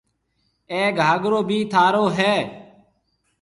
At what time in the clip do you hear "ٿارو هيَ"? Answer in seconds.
1.71-2.35